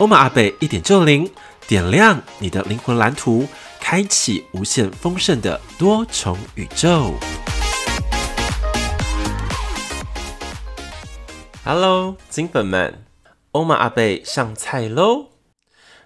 [0.00, 1.30] 欧玛阿贝一点就灵，
[1.68, 3.46] 点亮你的灵魂蓝图，
[3.78, 7.12] 开启无限丰盛的多重宇宙。
[11.62, 13.04] Hello，金粉们，
[13.50, 15.32] 欧玛阿贝上菜喽！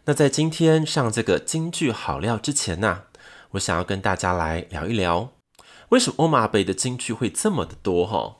[0.06, 3.02] 那在今天上这个京剧好料之前呢、
[3.52, 5.30] 我想要跟大家来聊一聊，
[5.90, 8.38] 为什么欧玛阿贝的京剧会这么的多哈？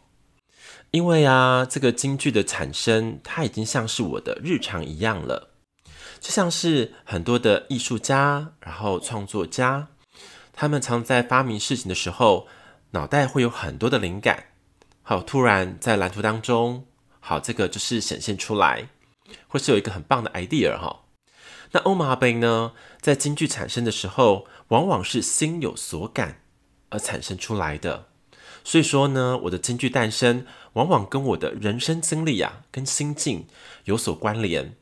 [0.95, 5.51] 因为啊，这个京剧的产生，它已经像是我的日常一样了，
[6.21, 9.89] 就像是很多的艺术家，然后创作家，
[10.53, 12.47] 他们常在发明事情的时候，
[12.93, 14.45] 脑袋会有很多的灵感，
[15.03, 16.87] 好，突然在蓝图当中，
[17.19, 18.89] 好，这个就是显现出来，
[19.49, 21.01] 或是有一个很棒的 idea 哈。
[21.73, 26.43] 那欧玛阿贝呢，在京剧产生的时候，往往是心有所感
[26.91, 28.07] 而产生出来的。
[28.65, 33.47] 所以说呢，我的京剧诞生往往跟我的人生经历啊，跟心境
[33.85, 34.75] 有所关联。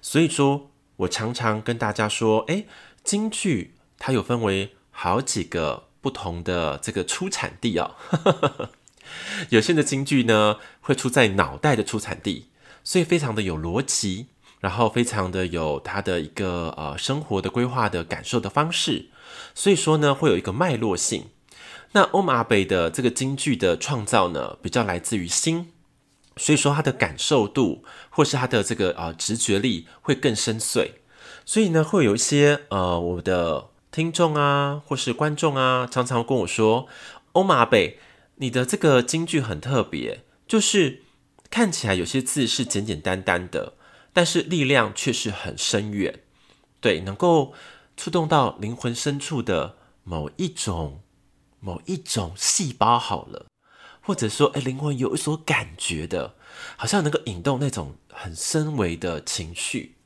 [0.00, 2.66] 所以说我常常跟大家说，诶，
[3.04, 8.70] 京剧它有分为好几个不同的这个出产地啊、哦。
[9.50, 12.46] 有些的京剧呢，会出在脑袋的出产地，
[12.82, 14.28] 所以非常的有逻辑，
[14.60, 19.10] 然后非常的有它的一个呃生活的规划的感受的方式。
[19.54, 21.26] 所以说呢，会有一个脉络性。
[21.92, 25.72] 那欧玛阿贝的这个京剧的创造呢，比较来自于心，
[26.36, 30.90] 所以说他的感受度或是他的这个呃直觉力会更深邃，
[31.46, 36.86] 所以呢，会有一些呃我的听众啊或是观众啊，常常跟我说，
[37.32, 37.98] 欧玛阿贝，
[38.36, 41.02] 你的这个京剧很特别，就是
[41.48, 43.72] 看起来有些字是简简单单的，
[44.12, 46.20] 但是力量却是很深远，
[46.82, 47.54] 对，能够
[47.96, 51.00] 触动到灵魂深处的某一种。
[51.60, 53.46] 某一种细胞好了，
[54.02, 56.34] 或者说，哎，灵魂有一所感觉的，
[56.76, 59.96] 好像能够引动那种很深微的情绪。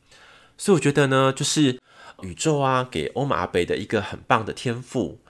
[0.56, 1.80] 所以我觉得呢，就是
[2.22, 5.20] 宇宙啊，给欧玛阿贝的一个很棒的天赋。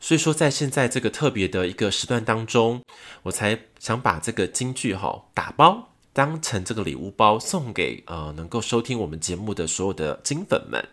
[0.00, 2.82] 所以说，在现在这个特别的一个时段当中，
[3.24, 10.88] 我才想把这个金句哈打包，当成这个礼物包送给呃能够收听我们节目的所有的金粉们。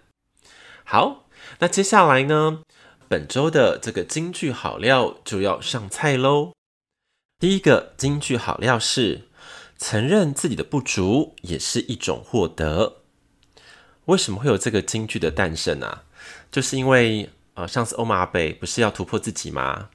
[0.84, 1.25] 好，
[1.59, 2.63] 那接下来呢？
[3.07, 6.53] 本周的这个京剧好料就要上菜喽！
[7.39, 9.27] 第一个京剧好料是：
[9.77, 12.97] 承认自己的不足也是一种获得。
[14.05, 16.03] 为什么会有这个京剧的诞生啊？
[16.51, 19.89] 就是因为呃，上次欧玛阿贝不是要突破自己吗？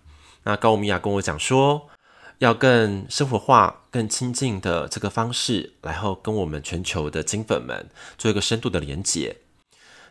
[0.44, 1.88] 那高米亚跟我讲说，
[2.38, 9.38] 要更生活化、更亲近的这个方式，然后跟我们全球的金粉们做一个深度的连结。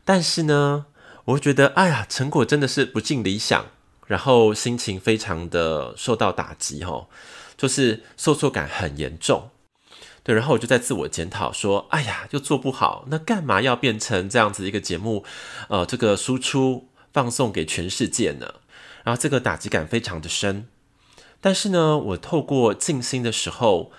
[0.05, 0.85] 但是呢，
[1.29, 3.67] 我会觉得，哎呀，成果真的是不尽理想，
[4.07, 7.07] 然后心情非常的受到打击，哦，
[7.56, 9.51] 就是受挫感很严重。
[10.23, 15.23] 对，然后我就在自我检讨说，哎呀，又做不好，那干嘛要变成这样子一个节目？
[15.68, 18.56] 呃，这个输出放送给全世界呢？
[19.03, 20.68] 然后这个打击感非常的深。
[21.39, 23.91] 但是呢，我透过静心的时候，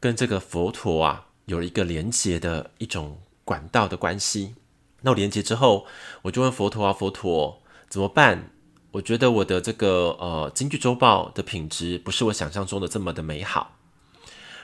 [0.00, 4.54] 跟这个佛陀啊，有了一个连接的一种管道的关系。
[5.02, 5.86] 那我连接之后，
[6.22, 8.50] 我就问佛陀啊，佛陀怎么办？
[8.92, 13.76] 我觉得我的这个呃京剧周报的品质不是我想象中的这么的美好。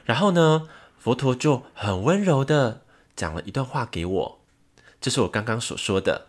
[0.05, 0.69] 然后呢，
[0.99, 2.83] 佛陀就很温柔的
[3.15, 4.41] 讲了一段话给我，
[5.01, 6.29] 这是我刚刚所说的，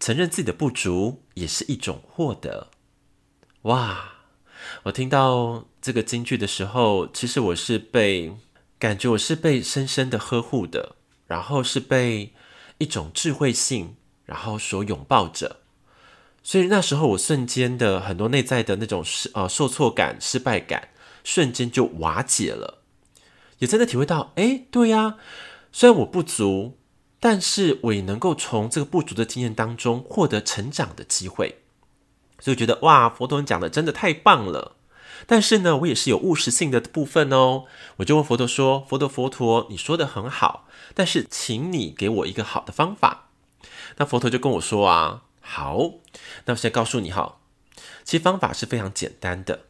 [0.00, 2.68] 承认自己的不足也是一种获得。
[3.62, 4.14] 哇！
[4.84, 8.34] 我听到这个京剧的时候，其实我是被
[8.78, 10.96] 感觉我是被深深的呵护的，
[11.28, 12.32] 然后是被。
[12.78, 15.56] 一种智慧性，然后所拥抱着，
[16.42, 20.88] 所以那时候我瞬间的很多内在的那种失呃受挫感、失败感，
[21.24, 22.82] 瞬间就瓦解了，
[23.58, 25.16] 也真的体会到，哎，对呀，
[25.72, 26.78] 虽然我不足，
[27.18, 31.62] 但是我也能够从这个不足的经验当中获得成长的机会，
[32.38, 34.76] 所以觉得哇，佛陀讲的真的太棒了。
[35.26, 37.64] 但是呢，我也是有务实性的部分哦。
[37.96, 40.65] 我就问佛陀说：“佛陀，佛陀，你说的很好，
[40.96, 43.28] 但是请你给我一个好的方法。”
[43.98, 45.78] 那佛陀就跟我说：“啊，好，
[46.46, 47.40] 那我先告诉你哈，
[48.02, 49.66] 其实方法是非常简单的，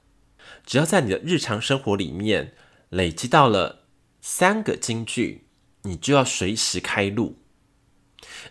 [0.65, 2.55] 只要在你的日常生活里面
[2.89, 3.85] 累积到了
[4.21, 5.49] 三个金句，
[5.83, 7.39] 你就要随时开路。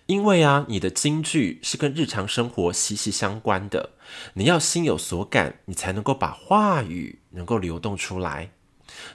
[0.05, 3.91] 因为啊，你的金句是跟日常生活息息相关的，
[4.33, 8.51] 你要心有所感，你才能够把话语能够流动出来。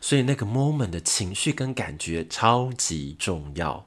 [0.01, 3.87] 所以那个 moment 的情绪跟感觉超级重要。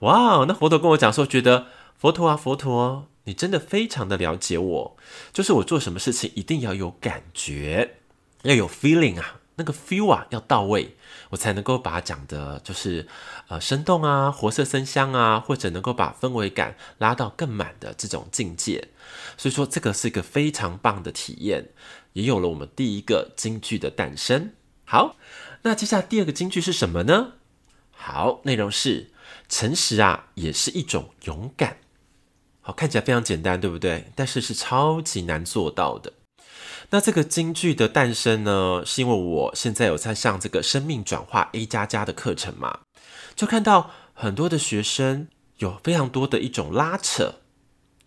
[0.00, 1.66] 哇，那佛陀跟我讲说，觉得
[1.96, 4.96] 佛陀啊，佛陀，你真的非常的了解我，
[5.32, 7.96] 就是我做什么事情一定要有感觉，
[8.42, 9.40] 要有 feeling 啊。
[9.60, 10.94] 那个 feel 啊要到位，
[11.30, 13.08] 我才能够把它讲的，就是
[13.48, 18.90] 呃生动啊、活色生香啊，或者能够把氛围感拉到更满的这种境界。
[19.36, 21.70] 所以说，这个是一个非常棒的体验，
[22.12, 24.52] 也有了我们第一个京剧的诞生。
[24.90, 25.16] 好，
[25.64, 27.32] 那接下来第二个金句是什么呢？
[27.90, 29.10] 好，内容是
[29.46, 31.76] 诚实啊，也是一种勇敢。
[32.62, 34.10] 好，看起来非常简单，对不对？
[34.16, 36.14] 但是是超级难做到的。
[36.88, 42.80] 那这个金句的诞生呢，是因为我现在有在上这个生命转化 A 加加的课程嘛，
[43.36, 47.34] 就看到很多的学生有非常多的一种拉扯，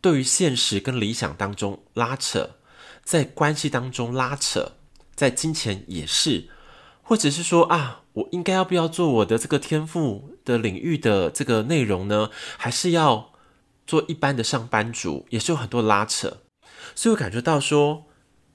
[0.02, 2.56] 对于现实跟理想当中拉扯，
[3.04, 4.72] 在关系当中拉扯，
[5.14, 6.50] 在金钱也是，
[7.12, 12.30] 或者是说啊，我应该要不要做我的这个天赋的领域的这个内容呢？
[12.58, 13.34] 还是要
[13.86, 16.38] 做一般的上班族，也是有很多拉扯，
[16.96, 18.06] 所以我感觉到说。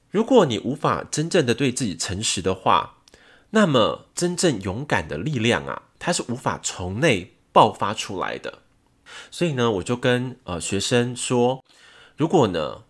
[0.08, 3.00] 如果你无法真正的对自己诚实的话，
[3.50, 8.61] 那么真正勇敢的力量啊，它是无法从内爆发出来的。
[9.31, 11.62] 所以呢，我就跟呃学生说，
[12.17, 12.85] 如果呢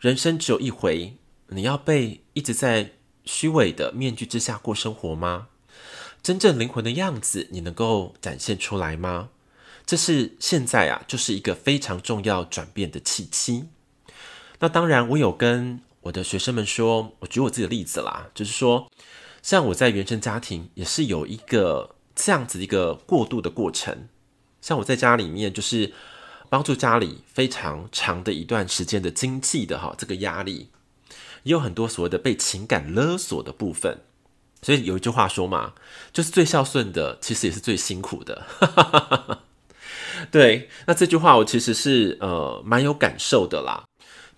[0.00, 1.16] 人生只有一回，
[1.50, 5.48] 你要被一直在虚伪的面具之下过生活吗？
[6.22, 9.30] 真正灵魂的样子，你能够展现出来吗？
[9.86, 13.68] 这是现在啊，就是一个非常重要转变的契机。
[14.60, 15.80] 那当然，我有跟。
[16.04, 18.90] 我的学生们说，我举我自己的例子啦，就是说，
[19.40, 24.06] 像我在原生家庭也是有一个这样子一个过渡的过程。
[24.60, 25.94] 像我在家里面，就是
[26.50, 30.68] 帮助家里非常长的一段时间的经济的哈这个压力，
[31.44, 34.00] 也有很多所谓的被情感勒索的部分。
[34.60, 35.72] 所以有一句话说嘛，
[36.12, 38.44] 就是最孝顺的其实也是最辛苦的。
[40.30, 43.84] 对，那这句话我其实是呃蛮有感受的啦，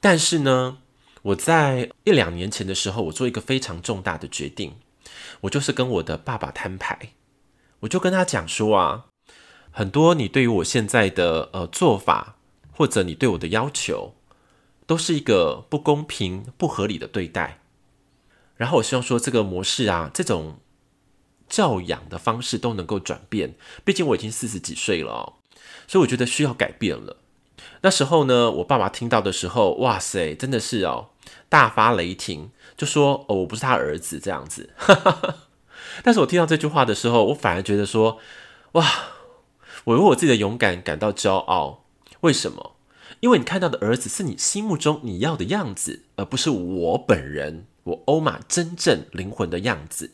[0.00, 0.78] 但是呢。
[1.22, 4.74] 我在一两年前的时候，我做一个非常重大的决定，
[5.40, 7.14] 我就是跟我的爸爸摊牌，
[7.80, 9.06] 我就跟他讲说啊，
[9.72, 12.36] 很多你对于我现在的呃做法，
[12.70, 14.14] 或者你对我的要求，
[14.86, 17.60] 都是一个不公平、不合理的对待。
[18.56, 20.60] 然后我希望说这个模式啊，这种
[21.48, 23.54] 教养的方式都能够转变。
[23.84, 25.32] 毕竟我已经四十几岁了哦，
[25.86, 27.18] 所以我觉得需要改变了。
[27.82, 31.10] 那时候呢，我爸爸听到的时候，哇塞，真的是哦。
[31.48, 34.70] 大发雷霆，就说：“哦，我不是他儿子这样子。
[36.02, 38.18] ”但是，我听到这句话的时候，我反而觉得说
[38.72, 38.86] ：“哇，
[39.84, 41.84] 我为我自己的勇敢感到骄傲。
[42.20, 42.75] 为什么？
[43.20, 50.12] 因为你看到的儿子是你心目中你要的样子，而不是我本人，我欧玛真正灵魂的样子。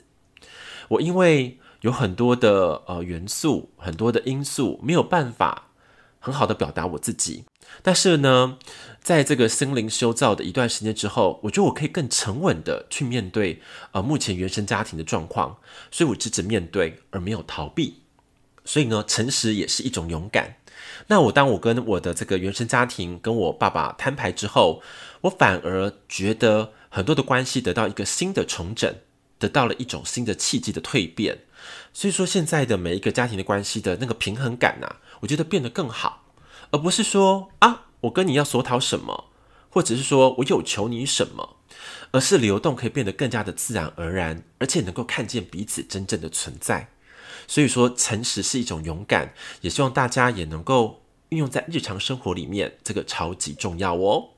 [0.89, 5.71] 我因为有很多的呃元素，很多的因素，没有办法
[6.21, 7.45] 很好的表达我自己。
[7.83, 8.59] 但是呢，
[9.01, 13.63] 在这个心灵修造的一段时间之后，我觉得我可以更沉稳的去面对
[13.93, 15.59] 呃目前原生家庭的状况，
[15.91, 18.02] 所以我直直面对而没有逃避。
[18.65, 20.57] 所以呢，诚实也是一种勇敢。
[21.09, 24.83] 那我当我跟我的这个原生家庭跟我爸爸摊牌之后，
[25.23, 28.95] 我反而觉得很多的关系得到一个新的重整，
[29.39, 31.41] 得到了一种新的契机的蜕变。
[31.93, 36.25] 所以说，现在的每一个家庭的关系的那个平衡感啊，我觉得变得更好，
[36.71, 37.87] 而不是说啊。
[38.03, 39.27] 我跟你要索讨什么，
[39.71, 41.59] 或者是说我有求你什么，
[42.11, 46.89] 而是流动可以变得更加的自然而然，而且能够看见彼此真正的存在。
[47.47, 54.31] 所以说，诚实是一种勇敢，也希望大家也能够运用在日常生活里面，这个超级重要哦。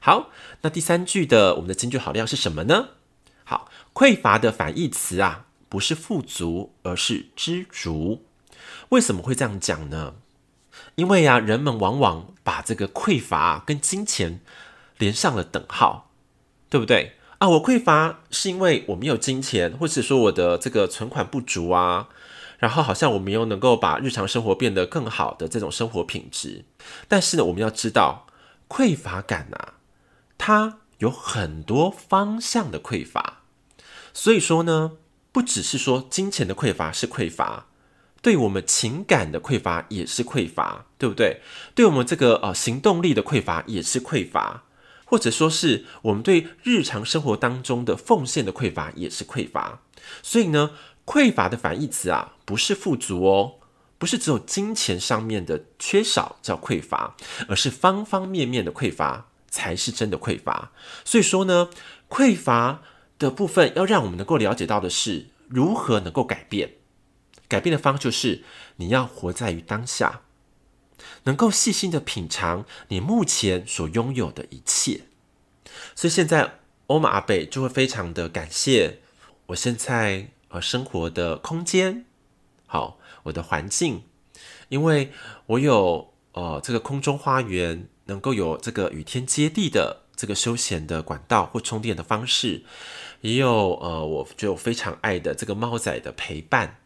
[0.00, 0.30] 好，
[0.62, 2.90] 那第三句的我们的金句好料是什么呢？
[3.44, 8.24] 好，匮乏的反义词啊，不是富足，而是知足。
[8.90, 10.14] 为什么会这样讲呢？
[10.94, 14.40] 因为呀，人们往往把这个匮乏跟金钱
[14.98, 16.10] 连上了等号，
[16.68, 17.48] 对不对啊？
[17.48, 22.08] 我匮乏是因为我没有金钱，或者说我的这个存款不足啊，
[22.58, 26.64] 然后好像我们又能够把日常生活变得更好的这种生活品质。
[27.08, 28.26] 但是呢，我们要知道，
[28.68, 29.74] 匮乏感啊，
[30.38, 33.42] 它有很多方向的匮乏，
[34.12, 34.92] 所以说呢，
[35.32, 37.66] 不只是说金钱的匮乏是匮乏。
[38.22, 41.42] 对我们情感的匮乏也是匮乏，对不对？
[41.76, 44.64] 对我们这个呃行动力的匮乏也是匮乏，
[45.04, 49.80] 或者说是我们对日常生活当中的奉献的匮乏也是匮乏。
[50.22, 50.70] 所以呢，
[51.06, 53.54] 匮乏的反义词啊，不是富足哦，
[53.96, 57.16] 不是只有金钱上面的缺少叫匮乏，
[57.48, 60.72] 而是方方面面的匮乏才是真的匮乏。
[61.04, 61.70] 所以说呢，
[62.10, 62.82] 匮乏
[63.18, 66.72] 的部分要让我们能够了解到的是如何能够改变。
[67.48, 68.42] 改变的方就是
[68.76, 70.22] 你要活在于当下，
[71.22, 75.02] 能够细心的品尝你目前所拥有的一切。
[75.94, 76.58] 所以现在
[76.88, 78.98] 欧玛阿贝就会非常的感谢
[79.46, 82.04] 我现在呃生活的空间，
[82.66, 82.98] 好。
[83.26, 84.04] 我的环境，
[84.68, 85.10] 因为
[85.46, 92.62] 我有呃这个空中花园，能够有这个与天接地的这个休闲的管道或充电的方式，
[93.22, 96.76] 也有呃我就非常爱的这个猫仔的陪伴，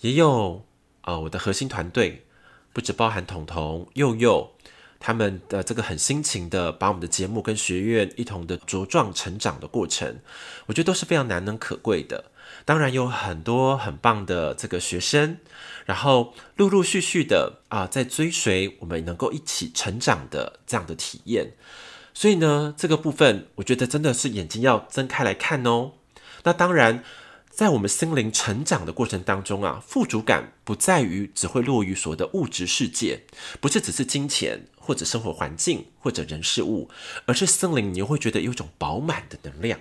[0.00, 0.64] 也有
[1.02, 2.26] 呃我的核心团队，
[2.72, 4.50] 不只包含彤彤、佑佑
[4.98, 10.18] 他们的这个很辛勤的把我们的节目跟学院一同的茁壮成长的过程，
[10.66, 12.32] 我觉得都是非常难能可贵的。
[12.64, 15.38] 当然有很多很棒的这个学生，
[15.84, 21.52] 然后陆陆续续的啊，在追随我们能够一起成长的这样的体验。
[22.12, 25.92] 所以呢，这个部分我觉得真的是眼睛要睁开来看哦。
[26.44, 27.04] 那当然，
[27.50, 33.22] 在我们心灵成长的过程当中啊，富足感不在于只会落于所谓的物质世界，
[33.60, 36.88] 不是只是金钱或者生活环境或者人事物，
[37.26, 39.80] 而是心灵你会觉得有一种饱满的能量。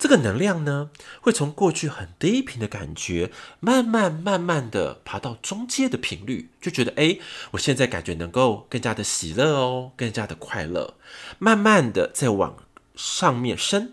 [0.00, 0.90] 这个能量呢，
[1.20, 3.30] 会从过去很低频的感觉，
[3.60, 7.18] 慢慢慢慢的爬到中阶的频率，就觉得哎，
[7.50, 10.94] 我现在感觉能够更加的喜乐哦，更加的快乐，
[11.38, 12.64] 慢慢的再往
[12.96, 13.92] 上面升，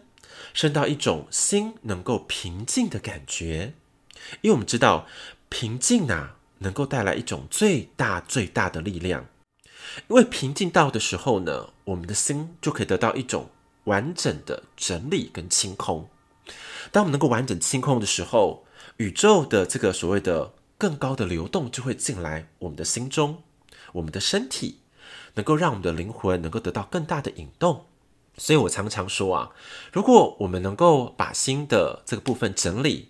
[0.54, 3.74] 升到一种心能够平静的感觉。
[4.40, 5.08] 因为我们知道
[5.50, 9.26] 平静啊，能够带来一种最大最大的力量。
[10.08, 13.50] 因为平静到的时候呢，我们的心就可以得到一种。
[13.88, 16.10] 完整的整理跟清空。
[16.92, 18.66] 当我们能够完整清空的时候，
[18.98, 23.44] 宇宙的这个所谓的更高的流动就会进来我们的心中，
[23.94, 24.80] 我们的身体
[25.36, 27.86] 能够让我们的灵魂能够得到更大的引动。
[28.38, 29.52] 所以我常常说啊，
[29.92, 33.10] 如果我们能够把心的这个部分整理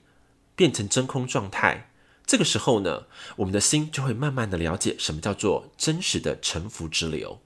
[0.56, 1.92] 变成真空状态，
[2.26, 3.08] 这个时候呢，
[3.38, 7.40] 我们的心就会慢慢的了解什么叫做真实的沉浮之流。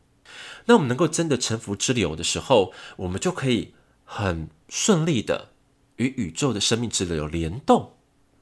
[0.65, 5.49] 那我们能够真的臣服之流的时候，我们就可以很顺利的
[5.97, 7.93] 与宇宙的生命之流联动。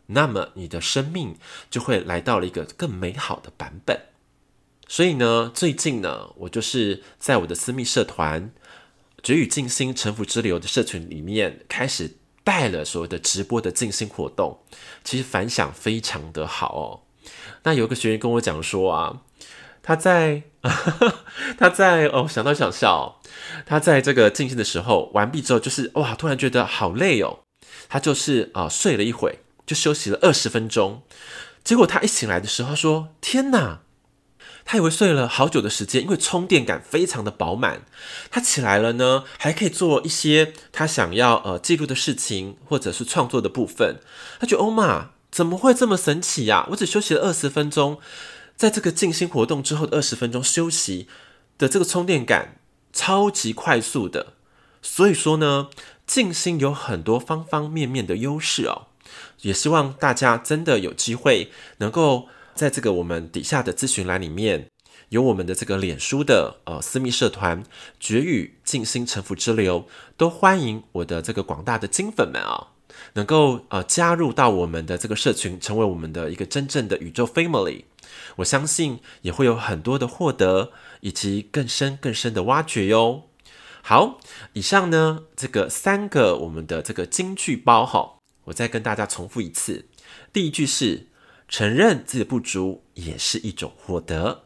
[0.08, 1.38] 那么你的生命
[1.70, 4.08] 就会来到了一个更美好的版本。
[4.88, 8.52] 所以呢，最近呢，我就是在我的私密社团
[9.22, 14.60] “觉与静心臣服之流”的社群里面，开始带了所谓的直播的静心活动，
[15.04, 16.88] 其实反响非常的好哦。
[17.64, 19.22] 那有个学员跟我讲说啊。
[19.90, 20.44] 他在，
[21.58, 23.20] 他在哦，想到想笑。
[23.66, 27.40] 他在这个静心的时候完毕之后，就是哇，突然觉得好累哦。
[27.88, 31.02] 他就是啊、睡了一会，就休息了二十分钟。
[31.64, 33.80] 结果他一醒来的时候，他说：“天哪！”
[34.64, 37.82] 他以为睡了好久的时间，因为充电感非常的饱满。
[38.30, 43.96] 他起来了呢，还可以做一些他想要呃记录的事情，或者是创作的部分。
[44.40, 48.00] 他觉得欧玛怎么会这么神奇呀、我只休息了二十分钟。
[48.60, 51.08] 在这个静心活动之后的二十分钟休息
[51.58, 52.58] 的这个充电感
[52.92, 54.34] 超级快速的，
[54.82, 55.70] 所以说呢，
[56.06, 58.88] 静心有很多方方面面的优势哦。
[59.44, 64.68] 也希望大家真的有机会能够在这个我们底下的咨询栏里面，
[65.08, 67.64] 有我们的这个脸书的呃私密社团
[67.98, 69.88] “绝语静心沉浮之流”，
[70.18, 72.68] 都欢迎我的这个广大的金粉们啊、哦，
[73.14, 77.84] 能够呃加入到我们的这个社群，成为我们的一个真正的宇宙 family。
[78.38, 83.30] 我相信也会有很多的获得，以及更深更深的挖掘哟。
[83.82, 84.20] 好，
[84.54, 89.86] 以上呢这个三个我们的这个金句包哈，我再跟大家重复一次。
[90.32, 91.08] 第一句是
[91.48, 94.44] 承认自己的不足也是一种获得。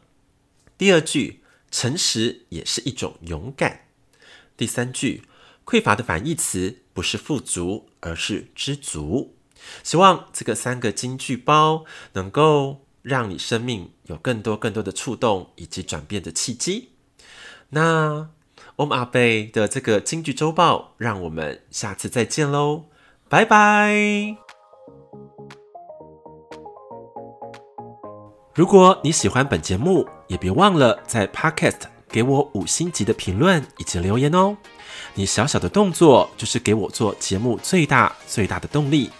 [0.78, 3.82] 第二句诚实也是一种勇敢。
[4.56, 5.22] 第三句
[5.64, 9.34] 匮乏的反义词不是富足，而是知足。
[9.82, 12.82] 希望这个三个金句包能够。
[13.04, 16.92] 让你生命有更多更多的触动以及转变的契机。
[17.68, 18.30] 那
[18.76, 22.84] 欧玛 ㄚ 贝的这个金句周报，让我们下次再见喽，
[23.28, 24.38] 拜拜！
[28.54, 31.80] 如果你喜欢本节目，也别忘了在 Podcast
[32.14, 34.56] 给我五星级的评论以及留言哦。
[35.14, 39.10] 你小小的动作就是给我做节目最大最大的动力。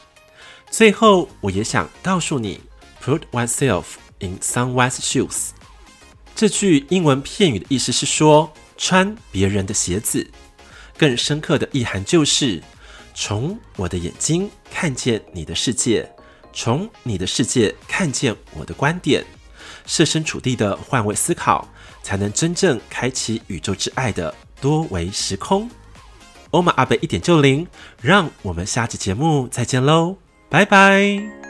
[0.71, 2.61] 最后，我也想告诉你。
[3.03, 3.85] Put oneself
[4.21, 5.49] in someone's shoes。
[6.37, 10.31] 这句英文片语的意思是说，穿别人的鞋子。
[10.97, 12.63] 更深刻的意涵就是，
[13.13, 16.09] 从我的眼睛看见你的世界，
[16.53, 19.25] 从你的世界看见我的观点，
[19.85, 21.69] 设身处地的换位思考，
[22.05, 25.69] 才能真正开启宇宙之爱的多维时空。
[26.51, 27.67] 欧玛阿贝一点就灵，
[28.01, 30.17] 让我们下期节目再见喽，
[30.49, 31.44] 拜拜。